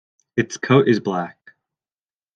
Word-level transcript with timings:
Its 0.35 0.57
coat 0.57 0.87
is 0.87 0.99
black. 0.99 1.53